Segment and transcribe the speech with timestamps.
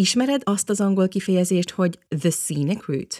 [0.00, 3.16] Ismered azt az angol kifejezést, hogy the scenic route?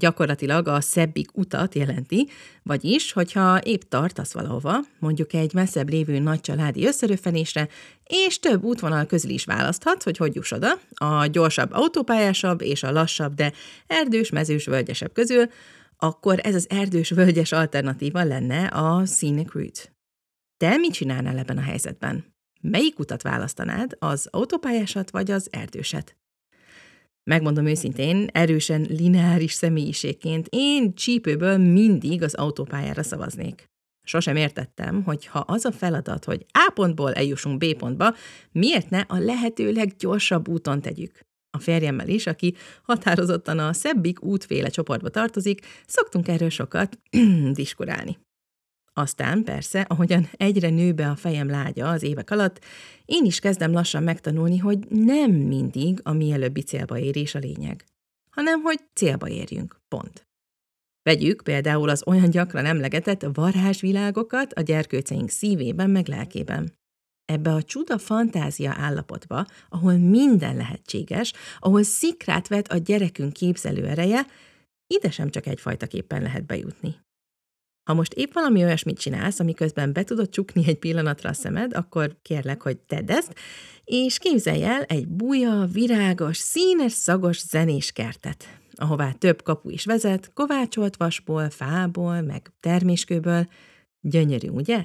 [0.00, 2.28] Gyakorlatilag a szebbik utat jelenti,
[2.62, 7.68] vagyis, hogyha épp tartasz valahova, mondjuk egy messzebb lévő nagy családi összeröffenésre,
[8.04, 12.92] és több útvonal közül is választhatsz, hogy hogy juss oda, a gyorsabb, autópályásabb és a
[12.92, 13.52] lassabb, de
[13.86, 15.44] erdős, mezős, völgyesebb közül,
[15.96, 19.80] akkor ez az erdős, völgyes alternatíva lenne a scenic route.
[20.56, 22.38] Te mit csinálnál ebben a helyzetben?
[22.60, 26.16] Melyik utat választanád, az autópályásat vagy az erdőset?
[27.30, 33.68] Megmondom őszintén, erősen lineáris személyiségként én csípőből mindig az autópályára szavaznék.
[34.02, 38.14] Sosem értettem, hogy ha az a feladat, hogy A pontból eljussunk B pontba,
[38.52, 41.20] miért ne a lehető leggyorsabb úton tegyük?
[41.50, 46.98] A férjemmel is, aki határozottan a szebbik útféle csoportba tartozik, szoktunk erről sokat
[47.52, 48.18] diskurálni.
[49.00, 52.64] Aztán persze, ahogyan egyre nő be a fejem lágya az évek alatt,
[53.04, 57.84] én is kezdem lassan megtanulni, hogy nem mindig a mielőbbi célba érés a lényeg,
[58.30, 60.28] hanem hogy célba érjünk, pont.
[61.02, 66.78] Vegyük például az olyan gyakran emlegetett varázsvilágokat a gyerkőceink szívében meg lelkében.
[67.24, 74.26] Ebbe a csuda fantázia állapotba, ahol minden lehetséges, ahol szikrát vet a gyerekünk képzelő ereje,
[74.86, 76.96] ide sem csak egyfajta képpen lehet bejutni.
[77.84, 82.16] Ha most épp valami olyasmit csinálsz, amiközben be tudod csukni egy pillanatra a szemed, akkor
[82.22, 83.34] kérlek, hogy tedd ezt,
[83.84, 90.32] és képzelj el egy buja, virágos, színes, szagos, zenés kertet, ahová több kapu is vezet,
[90.34, 93.48] kovácsolt vasból, fából, meg terméskőből.
[94.00, 94.82] Gyönyörű, ugye?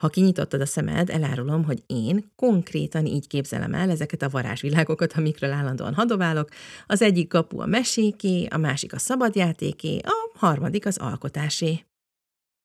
[0.00, 5.52] Ha kinyitottad a szemed, elárulom, hogy én konkrétan így képzelem el ezeket a varázsvilágokat, amikről
[5.52, 6.48] állandóan hadoválok.
[6.86, 11.84] Az egyik kapu a meséké, a másik a szabadjátéké, a harmadik az alkotásé.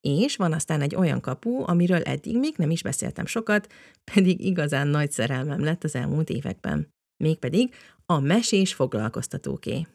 [0.02, 3.72] És van aztán egy olyan kapu, amiről eddig még nem is beszéltem sokat,
[4.13, 6.94] pedig igazán nagy szerelmem lett az elmúlt években.
[7.23, 7.73] Mégpedig
[8.06, 9.88] a mesés foglalkoztatóké.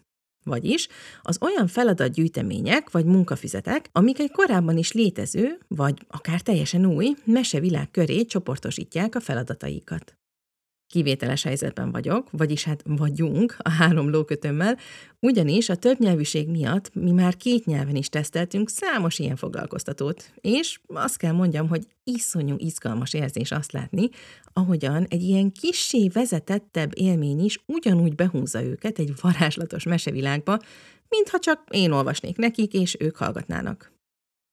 [0.45, 0.89] Vagyis
[1.23, 7.91] az olyan feladatgyűjtemények vagy munkafüzetek, amik egy korábban is létező, vagy akár teljesen új mesevilág
[7.91, 10.20] köré csoportosítják a feladataikat
[10.91, 14.79] kivételes helyzetben vagyok, vagyis hát vagyunk a három lókötömmel,
[15.21, 21.17] ugyanis a többnyelvűség miatt mi már két nyelven is teszteltünk számos ilyen foglalkoztatót, és azt
[21.17, 24.09] kell mondjam, hogy iszonyú izgalmas érzés azt látni,
[24.53, 30.59] ahogyan egy ilyen kissé vezetettebb élmény is ugyanúgy behúzza őket egy varázslatos mesevilágba,
[31.09, 33.93] mintha csak én olvasnék nekik, és ők hallgatnának.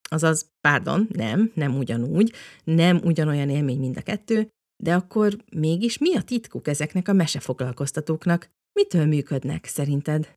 [0.09, 2.33] Azaz, pardon, nem, nem ugyanúgy,
[2.63, 4.49] nem ugyanolyan élmény mind a kettő,
[4.83, 8.49] de akkor mégis mi a titkuk ezeknek a mesefoglalkoztatóknak?
[8.73, 10.35] Mitől működnek, szerinted?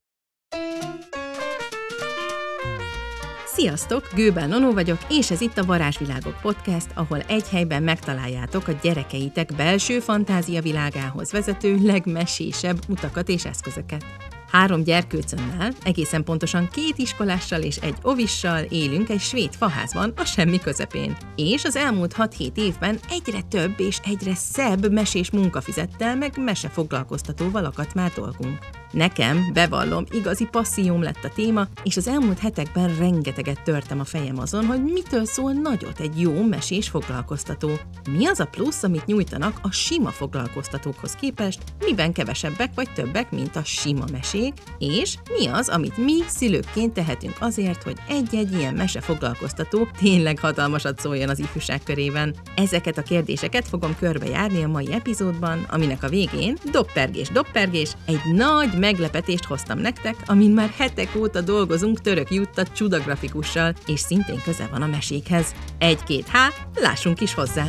[3.47, 8.78] Sziasztok, Gőbel Nonó vagyok, és ez itt a Varázsvilágok podcast, ahol egy helyben megtaláljátok a
[8.83, 14.05] gyerekeitek belső fantázia világához vezető legmesésebb utakat és eszközöket.
[14.50, 20.59] Három gyerkőcömmel, egészen pontosan két iskolással és egy ovissal élünk egy svéd faházban a semmi
[20.59, 21.16] közepén.
[21.37, 27.94] És az elmúlt 6-7 évben egyre több és egyre szebb mesés munkafizettel meg mesefoglalkoztatóval akadt
[27.94, 28.80] már dolgunk.
[28.91, 34.39] Nekem, bevallom, igazi passzióm lett a téma, és az elmúlt hetekben rengeteget törtem a fejem
[34.39, 37.71] azon, hogy mitől szól nagyot egy jó mesés foglalkoztató.
[38.11, 43.56] Mi az a plusz, amit nyújtanak a sima foglalkoztatókhoz képest, miben kevesebbek vagy többek, mint
[43.56, 49.01] a sima mesék, és mi az, amit mi szülőkként tehetünk azért, hogy egy-egy ilyen mese
[49.01, 52.34] foglalkoztató tényleg hatalmasat szóljon az ifjúság körében.
[52.57, 58.78] Ezeket a kérdéseket fogom körbejárni a mai epizódban, aminek a végén doppergés, doppergés, egy nagy
[58.81, 64.83] meglepetést hoztam nektek, amin már hetek óta dolgozunk török Jutta csudagráfikussal, és szintén köze van
[64.83, 65.55] a mesékhez.
[65.79, 67.67] Egy-két há, lássunk is hozzá!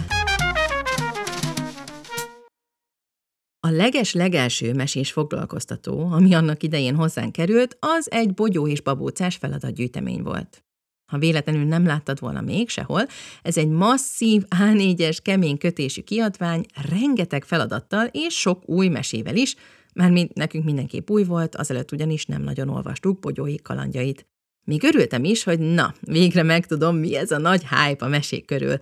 [3.67, 10.21] A leges-legelső mesés foglalkoztató, ami annak idején hozzánk került, az egy bogyó és babócás feladatgyűjtemény
[10.21, 10.63] volt.
[11.11, 13.01] Ha véletlenül nem láttad volna még sehol,
[13.41, 19.55] ez egy masszív A4-es kemény kötésű kiadvány, rengeteg feladattal és sok új mesével is,
[19.93, 24.25] Mármint nekünk mindenképp új volt, azelőtt ugyanis nem nagyon olvastuk Bogyói kalandjait.
[24.63, 28.77] Még örültem is, hogy na, végre megtudom, mi ez a nagy hype a mesék körül.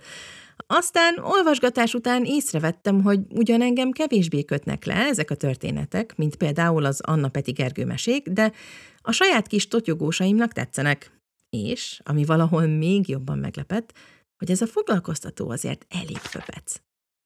[0.66, 6.84] Aztán olvasgatás után észrevettem, hogy ugyan engem kevésbé kötnek le ezek a történetek, mint például
[6.84, 8.52] az Anna Peti Gergő mesék, de
[9.02, 11.12] a saját kis totyogósaimnak tetszenek.
[11.50, 13.92] És, ami valahol még jobban meglepett,
[14.36, 16.80] hogy ez a foglalkoztató azért elég föpec.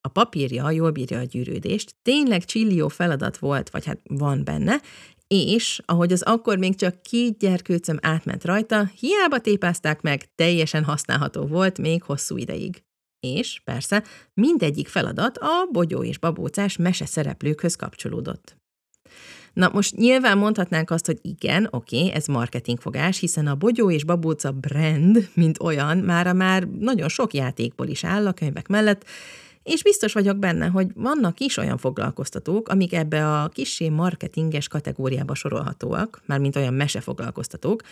[0.07, 4.81] A papírja jól bírja a gyűrődést, tényleg csillió feladat volt, vagy hát van benne,
[5.27, 11.47] és, ahogy az akkor még csak két gyerkőcöm átment rajta, hiába tépázták meg, teljesen használható
[11.47, 12.83] volt még hosszú ideig.
[13.21, 14.05] És, persze,
[14.35, 18.57] mindegyik feladat a bogyó és babócás mese szereplőkhöz kapcsolódott.
[19.53, 24.05] Na most nyilván mondhatnánk azt, hogy igen, oké, okay, ez marketingfogás, hiszen a Bogyó és
[24.05, 29.05] Babóca brand, mint olyan, mára már nagyon sok játékból is áll a könyvek mellett,
[29.65, 35.35] és biztos vagyok benne, hogy vannak is olyan foglalkoztatók, amik ebbe a kissé marketinges kategóriába
[35.35, 37.83] sorolhatóak, mármint olyan mesefoglalkoztatók.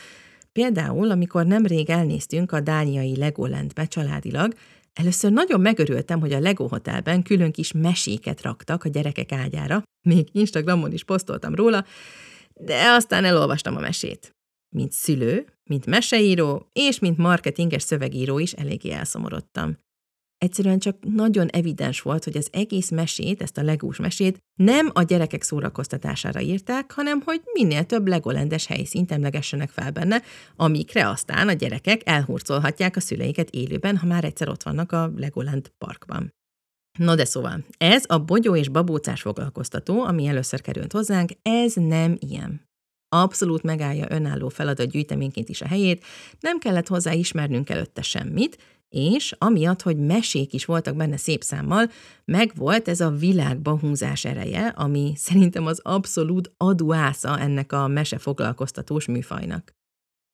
[0.53, 4.55] Például, amikor nemrég elnéztünk a dániai Legolandbe családilag,
[4.95, 10.29] Először nagyon megörültem, hogy a Lego Hotelben külön kis meséket raktak a gyerekek ágyára, még
[10.33, 11.85] Instagramon is posztoltam róla,
[12.55, 14.35] de aztán elolvastam a mesét.
[14.69, 19.79] Mint szülő, mint meseíró és mint marketinges szövegíró is eléggé elszomorodtam.
[20.43, 25.03] Egyszerűen csak nagyon evidens volt, hogy az egész mesét, ezt a legós mesét nem a
[25.03, 30.23] gyerekek szórakoztatására írták, hanem hogy minél több legolendes helyszínt emlegessenek fel benne,
[30.57, 35.73] amikre aztán a gyerekek elhurcolhatják a szüleiket élőben, ha már egyszer ott vannak a Legoland
[35.79, 36.33] parkban.
[36.99, 42.17] No de szóval, ez a bogyó és babócás foglalkoztató, ami először került hozzánk, ez nem
[42.19, 42.61] ilyen.
[43.09, 46.05] Abszolút megállja önálló feladat gyűjteményként is a helyét,
[46.41, 48.59] nem kellett hozzá ismernünk előtte semmit,
[48.93, 51.91] és amiatt, hogy mesék is voltak benne szép számmal,
[52.25, 59.07] meg volt ez a világba húzás ereje, ami szerintem az abszolút aduásza ennek a mesefoglalkoztatós
[59.07, 59.73] műfajnak.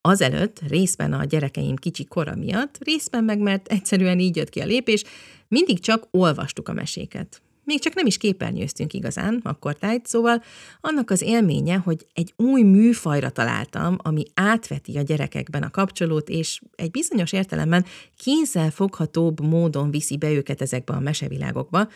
[0.01, 4.67] Azelőtt, részben a gyerekeim kicsi kora miatt, részben meg mert egyszerűen így jött ki a
[4.67, 5.05] lépés,
[5.49, 7.43] mindig csak olvastuk a meséket.
[7.69, 10.43] Még csak nem is képernyőztünk igazán, akkor tájt, szóval
[10.81, 16.61] annak az élménye, hogy egy új műfajra találtam, ami átveti a gyerekekben a kapcsolót, és
[16.75, 17.85] egy bizonyos értelemben
[18.17, 21.89] kézzel foghatóbb módon viszi be őket ezekbe a mesevilágokba,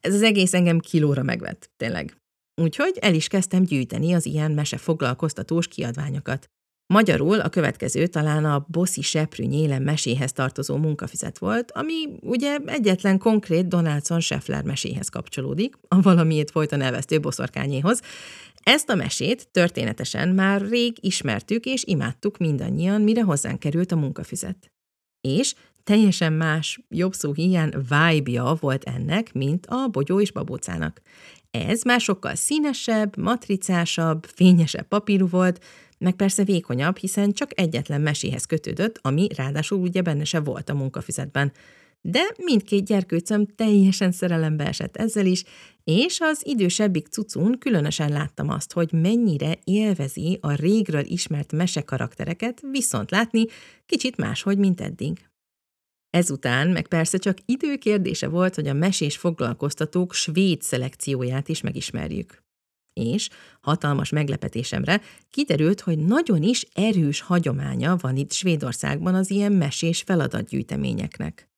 [0.00, 2.16] ez az egész engem kilóra megvett, tényleg.
[2.62, 6.50] Úgyhogy el is kezdtem gyűjteni az ilyen mesefoglalkoztatós kiadványokat.
[6.92, 13.18] Magyarul a következő talán a Bossi Seprű nyélen meséhez tartozó munkafizet volt, ami ugye egyetlen
[13.18, 18.00] konkrét Donaldson Scheffler meséhez kapcsolódik, a valamiét folyton elvesztő boszorkányéhoz.
[18.62, 24.72] Ezt a mesét történetesen már rég ismertük és imádtuk mindannyian, mire hozzánk került a munkafüzet.
[25.20, 25.54] És
[25.84, 31.00] teljesen más, jobb szó hiány vibe volt ennek, mint a bogyó és babócának.
[31.50, 35.64] Ez már sokkal színesebb, matricásabb, fényesebb papírú volt,
[36.02, 40.74] meg persze vékonyabb, hiszen csak egyetlen meséhez kötődött, ami ráadásul ugye benne se volt a
[40.74, 41.52] munkafizetben.
[42.00, 45.44] De mindkét gyerkőcöm teljesen szerelembe esett ezzel is,
[45.84, 53.10] és az idősebbik cucún különösen láttam azt, hogy mennyire élvezi a régről ismert mesekaraktereket viszont
[53.10, 53.44] látni
[53.86, 55.30] kicsit máshogy, mint eddig.
[56.10, 62.41] Ezután meg persze csak időkérdése volt, hogy a mesés foglalkoztatók svéd szelekcióját is megismerjük.
[62.92, 63.28] És,
[63.60, 65.00] hatalmas meglepetésemre,
[65.30, 71.50] kiderült, hogy nagyon is erős hagyománya van itt Svédországban az ilyen mesés feladatgyűjteményeknek.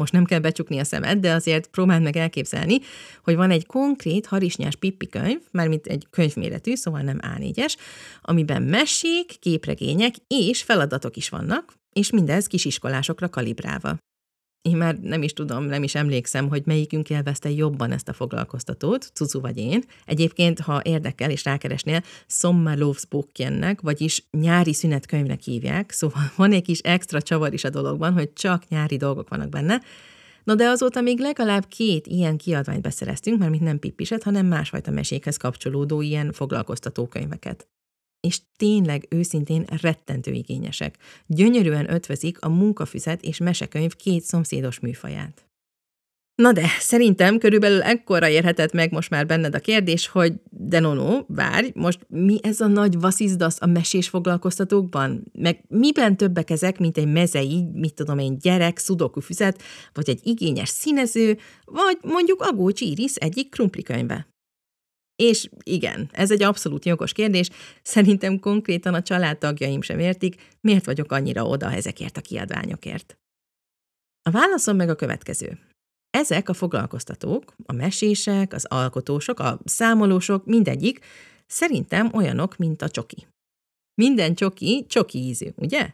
[0.00, 2.78] Most nem kell becsukni a szemed, de azért próbáld meg elképzelni,
[3.24, 7.74] hogy van egy konkrét harisnyás pippi könyv, mármint egy könyvméretű, szóval nem A4-es,
[8.20, 13.96] amiben mesék, képregények és feladatok is vannak, és mindez kisiskolásokra kalibrálva.
[14.62, 19.10] Én már nem is tudom, nem is emlékszem, hogy melyikünk élvezte jobban ezt a foglalkoztatót,
[19.14, 19.82] Cucu vagy én.
[20.04, 27.22] Egyébként, ha érdekel és rákeresnél, Sommerlovsbokjennek, vagyis nyári szünetkönyvnek hívják, szóval van egy kis extra
[27.22, 29.80] csavar is a dologban, hogy csak nyári dolgok vannak benne,
[30.44, 34.90] No de azóta még legalább két ilyen kiadványt beszereztünk, mert mint nem pippiset, hanem másfajta
[34.90, 37.68] mesékhez kapcsolódó ilyen foglalkoztató könyveket
[38.20, 40.96] és tényleg őszintén rettentő igényesek.
[41.26, 45.44] Gyönyörűen ötvözik a munkafüzet és mesekönyv két szomszédos műfaját.
[46.34, 50.92] Na de, szerintem körülbelül ekkora érhetett meg most már benned a kérdés, hogy de no,
[50.92, 55.24] no várj, most mi ez a nagy vaszizdasz a mesés foglalkoztatókban?
[55.32, 59.62] Meg miben többek ezek, mint egy mezei, mit tudom én, gyerek, szudoku füzet,
[59.92, 64.26] vagy egy igényes színező, vagy mondjuk Agócs Iris egyik krumplikönyve?
[65.20, 67.48] És igen, ez egy abszolút jogos kérdés.
[67.82, 73.18] Szerintem konkrétan a családtagjaim sem értik, miért vagyok annyira oda ezekért a kiadványokért.
[74.22, 75.58] A válaszom meg a következő.
[76.10, 81.04] Ezek a foglalkoztatók, a mesések, az alkotósok, a számolósok, mindegyik
[81.46, 83.26] szerintem olyanok, mint a csoki.
[83.94, 85.90] Minden csoki csoki ízű, ugye?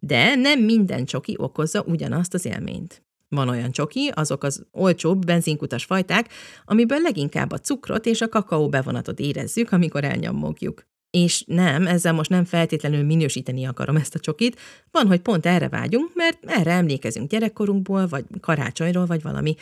[0.00, 3.02] De nem minden csoki okozza ugyanazt az élményt.
[3.28, 6.28] Van olyan csoki, azok az olcsóbb benzinkutas fajták,
[6.64, 10.86] amiből leginkább a cukrot és a kakaó bevonatot érezzük, amikor elnyomogjuk.
[11.10, 15.68] És nem, ezzel most nem feltétlenül minősíteni akarom ezt a csokit, van, hogy pont erre
[15.68, 19.54] vágyunk, mert erre emlékezünk gyerekkorunkból, vagy karácsonyról, vagy valami.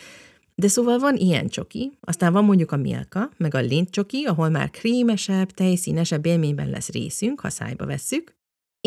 [0.54, 4.48] De szóval van ilyen csoki, aztán van mondjuk a Milka, meg a Lint csoki, ahol
[4.48, 8.35] már krémesebb, tejszínesebb élményben lesz részünk, ha szájba vesszük,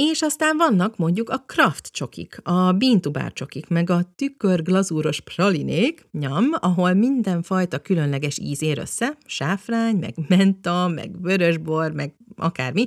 [0.02, 6.46] És aztán vannak mondjuk a craft csokik, a bintubár csokik, meg a tükörglazúros pralinék, nyam,
[6.52, 12.86] ahol mindenfajta különleges íz ér össze, sáfrány, meg menta, meg vörösbor, meg akármi,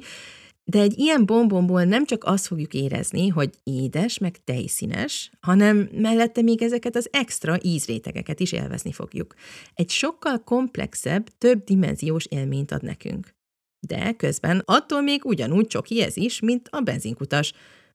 [0.64, 6.42] de egy ilyen bombomból nem csak azt fogjuk érezni, hogy édes, meg tejszínes, hanem mellette
[6.42, 9.34] még ezeket az extra ízrétegeket is élvezni fogjuk.
[9.74, 13.40] Egy sokkal komplexebb, több dimenziós élményt ad nekünk.
[13.86, 17.52] De közben attól még ugyanúgy csoki ez is, mint a benzinkutas.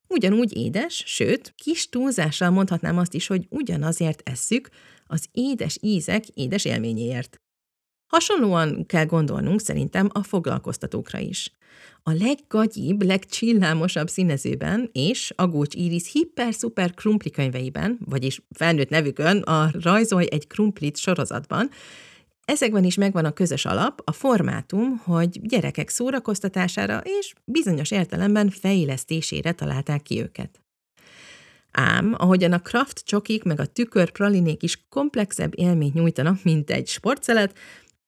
[0.07, 4.69] Ugyanúgy édes, sőt, kis túlzással mondhatnám azt is, hogy ugyanazért esszük,
[5.05, 7.41] az édes ízek édes élményéért.
[8.07, 11.51] Hasonlóan kell gondolnunk szerintem a foglalkoztatókra is.
[12.03, 20.27] A leggagyibb, legcsillámosabb színezőben és Agócs Iris hiper-szuper krumpli könyveiben, vagyis felnőtt nevükön a Rajzolj
[20.29, 21.69] egy krumplit sorozatban,
[22.47, 29.51] Ezekben is megvan a közös alap, a formátum, hogy gyerekek szórakoztatására és bizonyos értelemben fejlesztésére
[29.51, 30.61] találták ki őket.
[31.71, 36.87] Ám, ahogyan a craft csokik meg a tükör pralinék is komplexebb élményt nyújtanak, mint egy
[36.87, 37.57] sportszelet,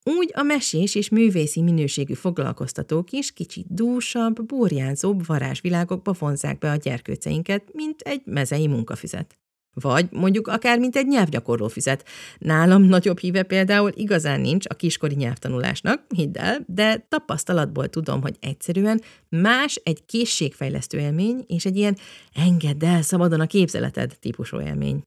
[0.03, 6.75] úgy a mesés és művészi minőségű foglalkoztatók is kicsit dúsabb, burjánzóbb varázsvilágokba vonzák be a
[6.75, 9.39] gyerkőceinket, mint egy mezei munkafüzet.
[9.73, 12.05] Vagy mondjuk akár mint egy nyelvgyakorló füzet.
[12.37, 18.35] Nálam nagyobb híve például igazán nincs a kiskori nyelvtanulásnak, hidd el, de tapasztalatból tudom, hogy
[18.39, 21.97] egyszerűen más egy készségfejlesztő élmény, és egy ilyen
[22.33, 25.01] engedd el szabadon a képzeleted típusú élmény.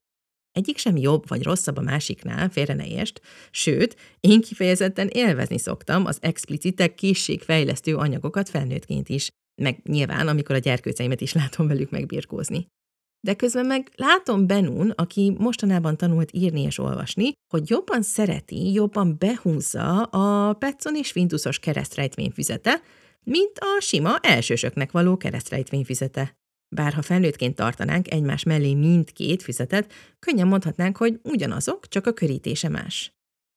[0.53, 6.07] Egyik sem jobb vagy rosszabb a másiknál, félre ne érst, sőt, én kifejezetten élvezni szoktam
[6.07, 9.29] az explicitek készségfejlesztő anyagokat felnőttként is,
[9.63, 12.67] meg nyilván, amikor a gyerkőceimet is látom velük megbirkózni.
[13.25, 19.17] De közben meg látom Benun, aki mostanában tanult írni és olvasni, hogy jobban szereti, jobban
[19.19, 22.83] behúzza a Petson és Fintusos keresztrejtvényfüzete,
[23.25, 26.37] mint a sima elsősöknek való keresztrejtvényfüzete.
[26.75, 32.69] Bár ha felnőttként tartanánk egymás mellé mindkét füzetet, könnyen mondhatnánk, hogy ugyanazok, csak a körítése
[32.69, 33.13] más.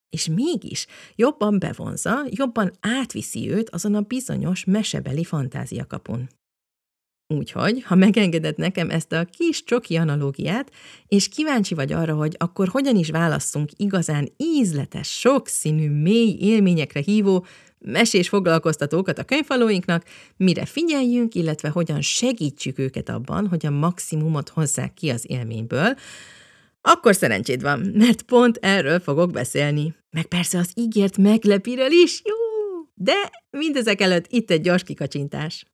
[0.10, 6.30] És mégis jobban bevonza, jobban átviszi őt azon a bizonyos mesebeli fantáziakapun.
[7.28, 10.72] Úgyhogy, ha megengeded nekem ezt a kis csoki analógiát,
[11.08, 17.46] és kíváncsi vagy arra, hogy akkor hogyan is válasszunk igazán ízletes, sokszínű, mély élményekre hívó,
[17.80, 20.04] mesés foglalkoztatókat a könyvfalóinknak,
[20.38, 25.96] mire figyeljünk, illetve hogyan segítsük őket abban, hogy a maximumot hozzák ki az élményből,
[26.82, 29.96] akkor szerencséd van, mert pont erről fogok beszélni.
[30.12, 32.34] Meg persze az ígért meglepiről is, jó!
[32.94, 35.66] De mindezek előtt itt egy gyors kikacsintás.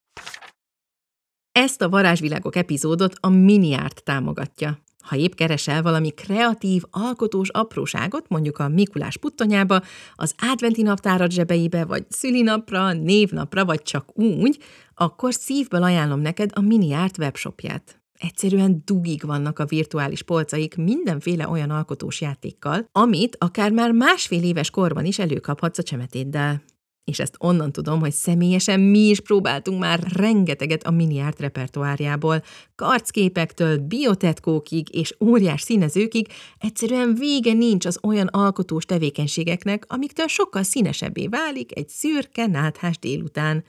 [1.51, 4.79] Ezt a Varázsvilágok epizódot a Miniárt támogatja.
[5.01, 9.81] Ha épp keresel valami kreatív, alkotós apróságot, mondjuk a Mikulás puttonyába,
[10.15, 14.57] az adventi naptárat zsebeibe, vagy szülinapra, névnapra, vagy csak úgy,
[14.95, 18.01] akkor szívből ajánlom neked a Miniárt webshopját.
[18.17, 24.69] Egyszerűen dugig vannak a virtuális polcaik mindenféle olyan alkotós játékkal, amit akár már másfél éves
[24.69, 26.61] korban is előkaphatsz a csemetéddel
[27.03, 32.43] és ezt onnan tudom, hogy személyesen mi is próbáltunk már rengeteget a miniárt repertoárjából,
[32.75, 36.27] karcképektől, biotetkókig és óriás színezőkig,
[36.57, 43.63] egyszerűen vége nincs az olyan alkotós tevékenységeknek, amiktől sokkal színesebbé válik egy szürke, náthás délután.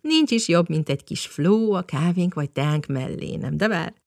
[0.00, 4.01] Nincs is jobb, mint egy kis flow a kávénk vagy teánk mellé, nem de vár?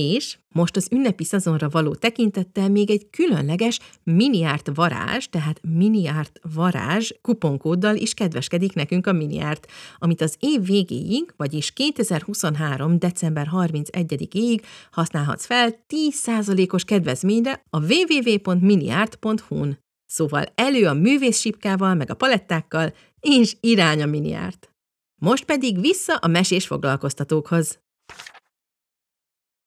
[0.00, 7.12] És most az ünnepi szezonra való tekintettel még egy különleges miniárt varázs, tehát miniárt varázs
[7.22, 9.66] kuponkóddal is kedveskedik nekünk a miniárt,
[9.98, 12.98] amit az év végéig, vagyis 2023.
[12.98, 19.78] december 31-ig használhatsz fel 10%-os kedvezményre a www.miniárt.hu-n.
[20.06, 24.70] Szóval elő a művészsipkával, meg a palettákkal, és irány a miniárt.
[25.20, 27.78] Most pedig vissza a mesés foglalkoztatókhoz.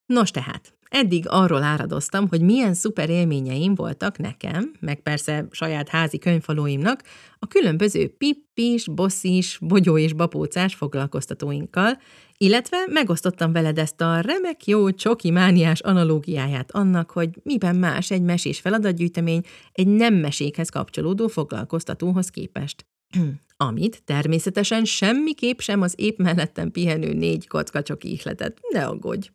[0.06, 6.18] Nos tehát, eddig arról áradoztam, hogy milyen szuper élményeim voltak nekem, meg persze saját házi
[6.18, 7.02] könyvfalóimnak,
[7.38, 11.98] a különböző pippis, bosszis, bogyó és bapócás foglalkoztatóinkkal,
[12.36, 18.22] illetve megosztottam veled ezt a remek jó csoki mániás analógiáját annak, hogy miben más egy
[18.22, 19.40] mesés feladatgyűjtemény
[19.72, 22.86] egy nem mesékhez kapcsolódó foglalkoztatóhoz képest.
[23.56, 29.28] Amit természetesen semmiképp sem az épp mellettem pihenő négy kocka csoki ihletet, ne aggódj.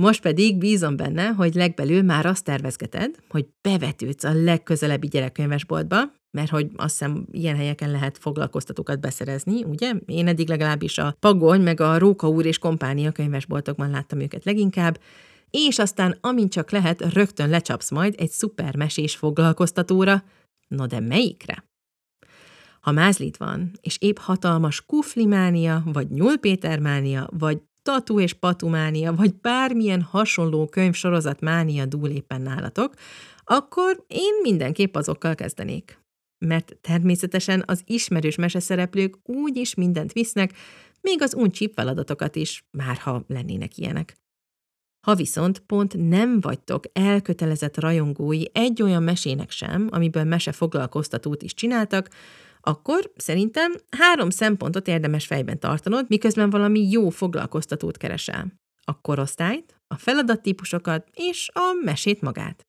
[0.00, 5.96] Most pedig bízom benne, hogy legbelül már azt tervezgeted, hogy bevetődsz a legközelebbi gyerekkönyvesboltba,
[6.30, 9.92] mert hogy azt hiszem ilyen helyeken lehet foglalkoztatókat beszerezni, ugye?
[10.06, 15.00] Én eddig legalábbis a Pagony, meg a Róka úr és kompánia könyvesboltokban láttam őket leginkább,
[15.50, 20.24] és aztán amint csak lehet, rögtön lecsapsz majd egy szupermesés foglalkoztatóra.
[20.68, 21.64] No de melyikre?
[22.80, 30.02] Ha mázlit van, és épp hatalmas kuflimánia, vagy nyúlpétermánia, vagy tatu és patumánia, vagy bármilyen
[30.02, 32.94] hasonló könyvsorozat mánia dúl éppen nálatok,
[33.44, 35.98] akkor én mindenképp azokkal kezdenék.
[36.38, 40.52] Mert természetesen az ismerős meseszereplők úgy is mindent visznek,
[41.00, 44.16] még az uncsip feladatokat is, már ha lennének ilyenek.
[45.06, 51.54] Ha viszont pont nem vagytok elkötelezett rajongói egy olyan mesének sem, amiből mese foglalkoztatót is
[51.54, 52.08] csináltak,
[52.60, 58.52] akkor szerintem három szempontot érdemes fejben tartanod, miközben valami jó foglalkoztatót keresel.
[58.84, 62.62] A korosztályt, a feladattípusokat és a mesét magát.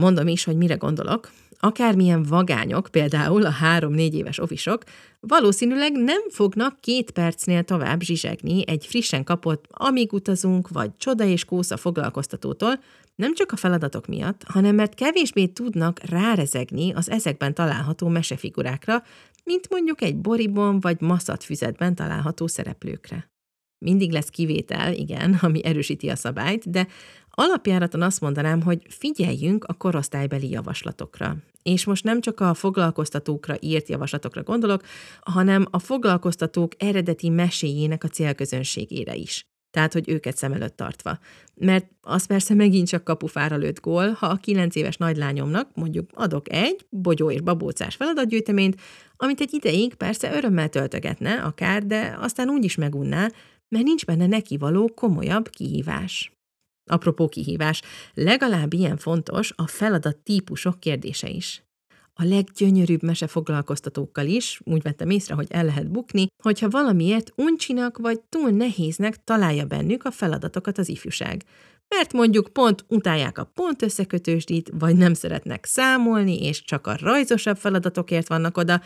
[0.00, 1.30] Mondom is, hogy mire gondolok.
[1.58, 4.82] Akármilyen vagányok, például a három-négy éves ofisok,
[5.20, 11.44] valószínűleg nem fognak két percnél tovább zsizsegni egy frissen kapott amíg utazunk, vagy csoda és
[11.44, 12.78] kósza foglalkoztatótól,
[13.14, 19.02] nem csak a feladatok miatt, hanem mert kevésbé tudnak rárezegni az ezekben található mesefigurákra,
[19.46, 20.98] mint mondjuk egy boribon vagy
[21.38, 23.30] füzetben található szereplőkre.
[23.84, 26.86] Mindig lesz kivétel, igen, ami erősíti a szabályt, de
[27.30, 31.36] alapjáraton azt mondanám, hogy figyeljünk a korosztálybeli javaslatokra.
[31.62, 34.82] És most nem csak a foglalkoztatókra írt javaslatokra gondolok,
[35.20, 41.18] hanem a foglalkoztatók eredeti meséjének a célközönségére is tehát hogy őket szem előtt tartva.
[41.54, 46.52] Mert az persze megint csak kapufára lőtt gól, ha a kilenc éves nagylányomnak mondjuk adok
[46.52, 48.80] egy bogyó és babócás feladatgyűjteményt,
[49.16, 53.30] amit egy ideig persze örömmel töltögetne akár, de aztán úgy is megunná,
[53.68, 56.32] mert nincs benne neki való komolyabb kihívás.
[56.90, 57.82] Apropó kihívás,
[58.14, 61.65] legalább ilyen fontos a feladat típusok kérdése is
[62.18, 68.20] a leggyönyörűbb mesefoglalkoztatókkal is, úgy vettem észre, hogy el lehet bukni, hogyha valamiért uncsinak vagy
[68.20, 71.44] túl nehéznek találja bennük a feladatokat az ifjúság.
[71.88, 77.56] Mert mondjuk pont utálják a pont összekötősdít, vagy nem szeretnek számolni, és csak a rajzosabb
[77.56, 78.80] feladatokért vannak oda,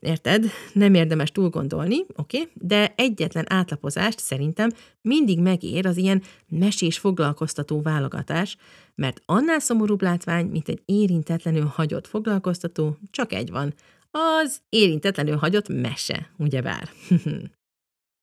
[0.00, 0.44] Érted?
[0.72, 2.40] Nem érdemes túl gondolni, oké?
[2.40, 2.52] Okay?
[2.54, 8.56] De egyetlen átlapozást szerintem mindig megér az ilyen mesés foglalkoztató válogatás,
[8.94, 13.74] mert annál szomorúbb látvány, mint egy érintetlenül hagyott foglalkoztató, csak egy van.
[14.10, 16.88] Az érintetlenül hagyott mese, ugyebár.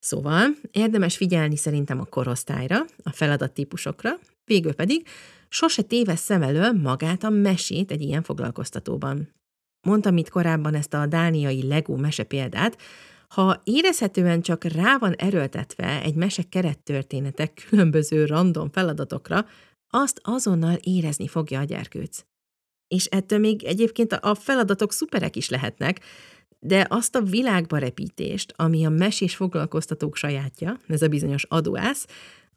[0.07, 4.09] szóval érdemes figyelni szerintem a korosztályra, a feladattípusokra,
[4.45, 5.07] végül pedig
[5.49, 9.33] sose tévesz szem magát a mesét egy ilyen foglalkoztatóban.
[9.87, 12.77] Mondtam itt korábban ezt a dániai Lego mese példát,
[13.27, 19.45] ha érezhetően csak rá van erőltetve egy mese kerettörténetek különböző random feladatokra,
[19.89, 22.25] azt azonnal érezni fogja a gyerkőc.
[22.87, 25.99] És ettől még egyébként a feladatok szuperek is lehetnek,
[26.59, 32.07] de azt a világba repítést, ami a mesés foglalkoztatók sajátja, ez a bizonyos adóász,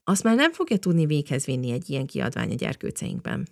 [0.04, 3.48] azt már nem fogja tudni véghez vinni egy ilyen kiadvány a gyerkőceinkben.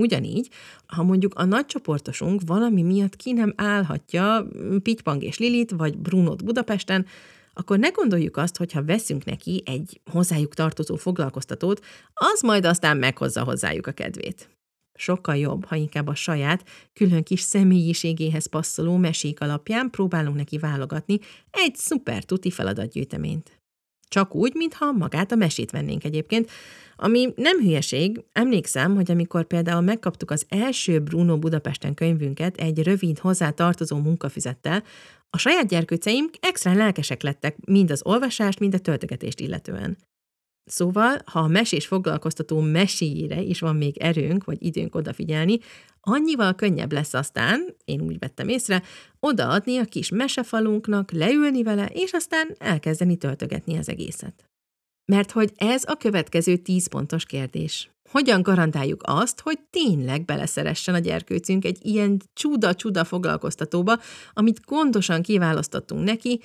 [0.00, 0.48] Ugyanígy,
[0.86, 4.46] ha mondjuk a nagycsoportosunk valami miatt ki nem állhatja
[4.82, 7.06] Pitypang és Lilit, vagy Brunot Budapesten,
[7.52, 11.84] akkor ne gondoljuk azt, hogy ha veszünk neki egy hozzájuk tartozó foglalkoztatót,
[12.14, 14.55] az majd aztán meghozza hozzájuk a kedvét.
[14.96, 21.18] Sokkal jobb, ha inkább a saját, külön kis személyiségéhez passzoló mesék alapján próbálunk neki válogatni
[21.50, 23.60] egy szuper tuti feladatgyűjteményt.
[24.08, 26.50] Csak úgy, mintha magát a mesét vennénk egyébként,
[26.96, 33.18] ami nem hülyeség, emlékszem, hogy amikor például megkaptuk az első Bruno Budapesten könyvünket egy rövid
[33.18, 33.54] hozzá
[33.88, 34.82] munkafizettel,
[35.30, 39.96] a saját gyerkőceim extra lelkesek lettek mind az olvasást, mind a töltögetést illetően.
[40.68, 45.58] Szóval, ha a mesés foglalkoztató meséjére is van még erőnk vagy időnk odafigyelni,
[46.00, 48.82] annyival könnyebb lesz aztán, én úgy vettem észre,
[49.20, 54.44] odaadni a kis mesefalunknak, leülni vele, és aztán elkezdeni töltögetni az egészet.
[55.04, 57.90] Mert hogy ez a következő tíz pontos kérdés.
[58.10, 63.98] Hogyan garantáljuk azt, hogy tényleg beleszeressen a gyerkőcünk egy ilyen csuda-csuda foglalkoztatóba,
[64.32, 66.40] amit gondosan kiválasztottunk neki,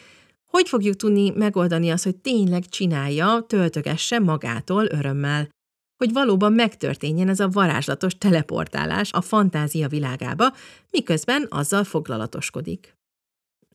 [0.52, 5.50] hogy fogjuk tudni megoldani azt, hogy tényleg csinálja, töltögesse magától örömmel?
[5.98, 10.54] Hogy valóban megtörténjen ez a varázslatos teleportálás a fantázia világába,
[10.92, 12.96] miközben azzal foglalatoskodik.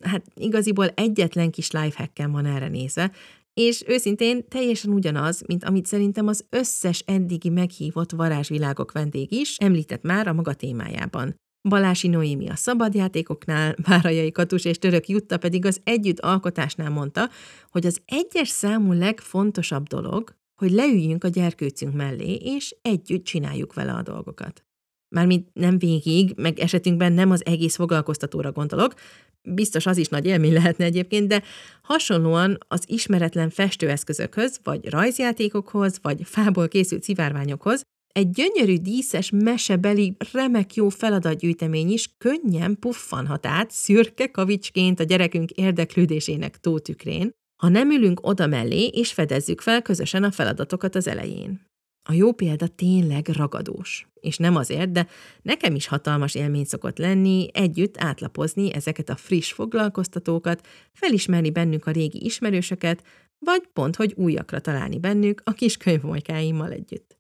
[0.01, 3.12] Hát igaziból egyetlen kis lifehacken van erre nézve,
[3.55, 10.03] és őszintén teljesen ugyanaz, mint amit szerintem az összes eddigi meghívott varázsvilágok vendég is említett
[10.03, 11.37] már a maga témájában.
[11.68, 17.31] Balási Noémi a szabadjátékoknál, Várajai Katus és Török Jutta pedig az együtt alkotásnál mondta,
[17.70, 23.92] hogy az egyes számú legfontosabb dolog, hogy leüljünk a gyerkőcünk mellé, és együtt csináljuk vele
[23.92, 24.64] a dolgokat.
[25.09, 28.94] Mármint nem végig, meg esetünkben nem az egész foglalkoztatóra gondolok,
[29.42, 31.42] biztos az is nagy élmény lehetne egyébként, de
[31.83, 37.83] hasonlóan az ismeretlen festőeszközökhöz, vagy rajzjátékokhoz, vagy fából készült szivárványokhoz,
[38.16, 45.50] egy gyönyörű díszes, mesebeli, remek jó feladatgyűjtemény is könnyen puffanhat át szürke kavicsként a gyerekünk
[45.50, 47.31] érdeklődésének tótükrén,
[47.62, 51.61] ha nem ülünk oda mellé, és fedezzük fel közösen a feladatokat az elején.
[52.09, 54.07] A jó példa tényleg ragadós.
[54.20, 55.07] És nem azért, de
[55.42, 61.90] nekem is hatalmas élmény szokott lenni együtt átlapozni ezeket a friss foglalkoztatókat, felismerni bennük a
[61.90, 63.02] régi ismerősöket,
[63.38, 67.16] vagy pont, hogy újakra találni bennük a kis könyvmolykáimmal együtt.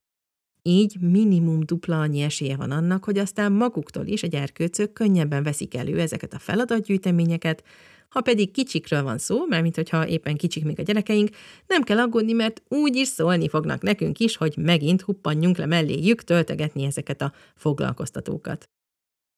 [0.68, 5.74] Így minimum dupla annyi esélye van annak, hogy aztán maguktól is a gyerkőcök könnyebben veszik
[5.74, 7.64] elő ezeket a feladatgyűjteményeket,
[8.08, 11.28] ha pedig kicsikről van szó, mármint hogyha éppen kicsik még a gyerekeink,
[11.66, 16.22] nem kell aggódni, mert úgy is szólni fognak nekünk is, hogy megint huppanjunk le melléjük
[16.22, 18.68] töltegetni ezeket a foglalkoztatókat.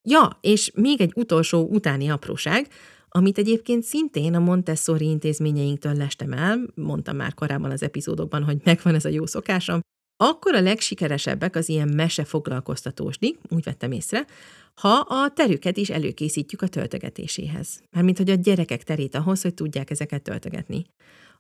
[0.08, 2.68] Ja, és még egy utolsó utáni apróság,
[3.08, 8.94] amit egyébként szintén a Montessori intézményeinktől lestem el, mondtam már korábban az epizódokban, hogy megvan
[8.94, 9.80] ez a jó szokásom,
[10.20, 14.26] akkor a legsikeresebbek az ilyen mese foglalkoztatósdik, úgy vettem észre,
[14.74, 17.80] ha a terüket is előkészítjük a töltegetéséhez.
[17.90, 20.84] Mármint, hogy a gyerekek terét ahhoz, hogy tudják ezeket töltegetni.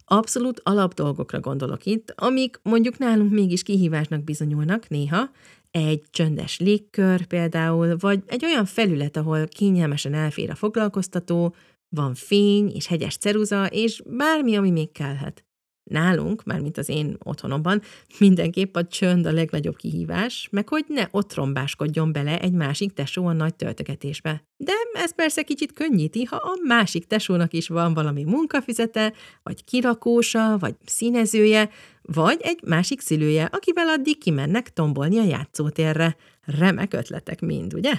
[0.04, 5.30] Abszolút alapdolgokra gondolok itt, amik mondjuk nálunk mégis kihívásnak bizonyulnak néha,
[5.70, 11.54] egy csöndes légkör például, vagy egy olyan felület, ahol kényelmesen elfér a foglalkoztató,
[11.88, 15.47] van fény és hegyes ceruza, és bármi, ami még kellhet.
[15.88, 17.82] Nálunk, mármint az én otthonomban,
[18.18, 23.32] mindenképp a csönd a legnagyobb kihívás, meg hogy ne otrombáskodjon bele egy másik tesó a
[23.32, 24.46] nagy töltögetésbe.
[24.56, 30.56] De ez persze kicsit könnyíti, ha a másik tesónak is van valami munkafizete, vagy kirakósa,
[30.58, 31.70] vagy színezője,
[32.02, 36.16] vagy egy másik szülője, akivel addig kimennek tombolni a játszótérre.
[36.58, 37.92] Remek ötletek mind, ugye?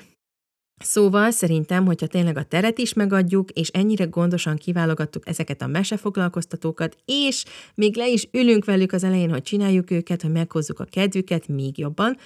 [0.80, 6.98] Szóval szerintem, hogyha tényleg a teret is megadjuk, és ennyire gondosan kiválogattuk ezeket a mesefoglalkoztatókat,
[7.06, 7.44] és
[7.76, 11.78] még le is ülünk velük az elején, hogy csináljuk őket, hogy meghozzuk a kedvüket még
[11.78, 12.18] jobban,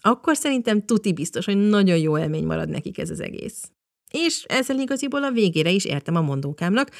[0.00, 3.70] akkor szerintem tuti biztos, hogy nagyon jó élmény marad nekik ez az egész.
[4.10, 6.90] És ezzel igaziból a végére is értem a mondókámnak,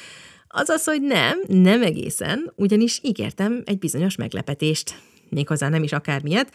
[0.47, 4.95] azaz, hogy nem, nem egészen, ugyanis ígértem egy bizonyos meglepetést.
[5.29, 6.51] Méghozzá nem is akármilyet,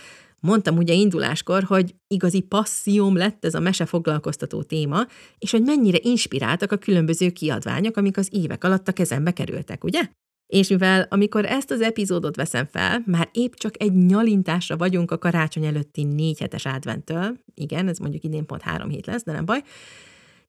[0.47, 5.07] Mondtam ugye induláskor, hogy igazi passzióm lett ez a mesefoglalkoztató téma,
[5.39, 10.09] és hogy mennyire inspiráltak a különböző kiadványok, amik az évek alatt a kezembe kerültek, ugye?
[10.47, 15.19] És mivel amikor ezt az epizódot veszem fel, már épp csak egy nyalintásra vagyunk a
[15.19, 19.45] karácsony előtti négy hetes adventtől, igen, ez mondjuk idén pont három hét lesz, de nem
[19.45, 19.63] baj,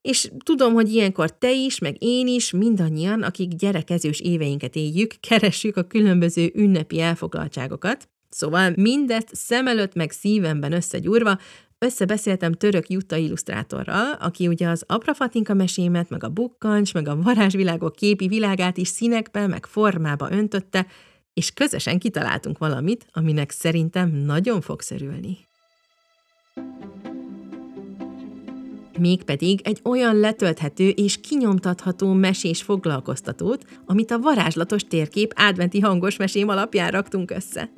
[0.00, 5.76] és tudom, hogy ilyenkor te is, meg én is, mindannyian, akik gyerekezős éveinket éljük, keressük
[5.76, 11.38] a különböző ünnepi elfoglaltságokat, Szóval mindezt szem előtt meg szívemben összegyúrva,
[11.78, 17.94] összebeszéltem török Jutta illusztrátorral, aki ugye az Aprafatinka mesémet, meg a bukkancs, meg a varázsvilágok
[17.94, 20.86] képi világát is színekbe, meg formába öntötte,
[21.34, 25.38] és közösen kitaláltunk valamit, aminek szerintem nagyon fog szerülni.
[28.98, 36.48] Mégpedig egy olyan letölthető és kinyomtatható mesés foglalkoztatót, amit a varázslatos térkép adventi hangos mesém
[36.48, 37.70] alapján raktunk össze.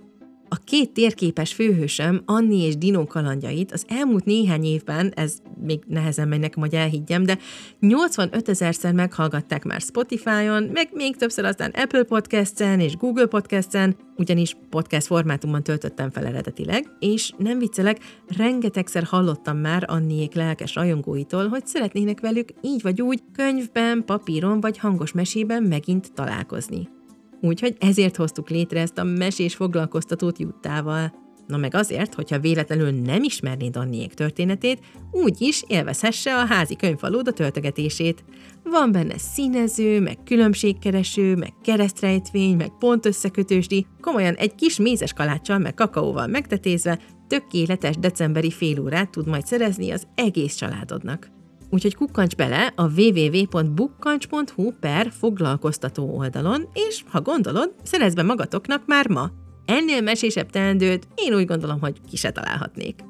[0.53, 6.29] A két térképes főhősöm, Anni és Dino kalandjait az elmúlt néhány évben, ez még nehezen
[6.29, 7.39] megy nekem, hogy elhiggyem, de
[7.81, 14.57] 85 ezerszer meghallgatták már Spotify-on, meg még többször aztán Apple Podcast-en és Google Podcast-en, ugyanis
[14.71, 17.99] podcast formátumban töltöttem fel eredetileg, és nem viccelek,
[18.37, 24.79] rengetegszer hallottam már Anniék lelkes rajongóitól, hogy szeretnének velük így vagy úgy könyvben, papíron vagy
[24.79, 27.00] hangos mesében megint találkozni.
[27.41, 31.13] Úgyhogy ezért hoztuk létre ezt a mesés foglalkoztatót Juttával.
[31.47, 34.79] Na meg azért, hogyha véletlenül nem ismernéd Anniék történetét,
[35.11, 38.25] úgy is élvezhesse a házi könyvfalóda töltegetését.
[38.65, 45.75] Van benne színező, meg különbségkereső, meg keresztrejtvény, meg pontösszekötősdi, komolyan egy kis mézes kaláccsal, meg
[45.75, 51.40] kakaóval megtetézve, tökéletes decemberi félórát tud majd szerezni az egész családodnak.
[51.71, 59.09] Úgyhogy kukkancs bele a www.bukkancs.hu per foglalkoztató oldalon, és ha gondolod, szerezd be magatoknak már
[59.09, 59.31] ma.
[59.65, 63.10] Ennél mesésebb teendőt én úgy gondolom, hogy ki se találhatnék.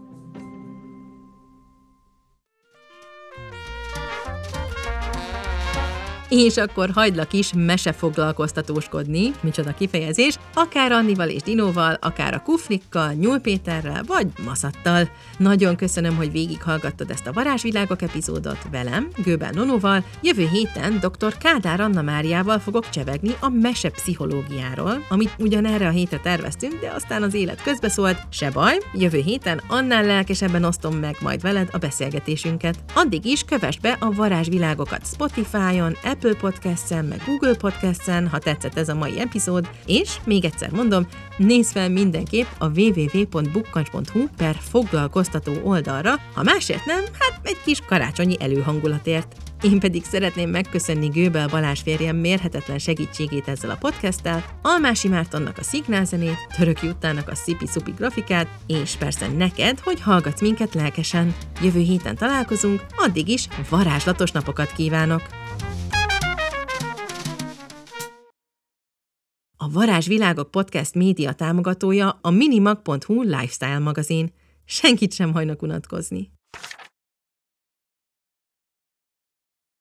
[6.30, 14.02] És akkor hagylak is mesefoglalkoztatóskodni, micsoda kifejezés, akár Annival és Dinóval, akár a Kuflikkal, Nyúlpéterrel
[14.06, 15.08] vagy Maszattal.
[15.38, 20.04] Nagyon köszönöm, hogy végighallgattad ezt a Varázsvilágok epizódot velem, Gőbel Nonóval.
[20.22, 21.38] Jövő héten dr.
[21.38, 27.22] Kádár Anna Máriával fogok csevegni a mesepszichológiáról, amit ugyan erre a hétre terveztünk, de aztán
[27.22, 28.18] az élet közbeszólt.
[28.30, 32.78] Se baj, jövő héten annál lelkesebben osztom meg majd veled a beszélgetésünket.
[32.94, 38.76] Addig is kövess be a Varázsvilágokat Spotify-on, Apple Apple Podcast-en, meg Google Podcast-en, ha tetszett
[38.76, 41.06] ez a mai epizód, és még egyszer mondom,
[41.36, 48.36] nézz fel mindenképp a www.bukkancs.hu per foglalkoztató oldalra, ha másért nem, hát egy kis karácsonyi
[48.40, 49.34] előhangulatért.
[49.62, 55.62] Én pedig szeretném megköszönni Gőbel Balázs férjem mérhetetlen segítségét ezzel a podcasttel, Almási Mártonnak a
[55.62, 61.34] szignálzenét, Török Juttának a szipi-szupi grafikát, és persze neked, hogy hallgatsz minket lelkesen.
[61.62, 65.39] Jövő héten találkozunk, addig is varázslatos napokat kívánok!
[69.62, 74.32] A Varázsvilágok podcast média támogatója a minimag.hu lifestyle magazin.
[74.64, 76.30] Senkit sem hajnak unatkozni.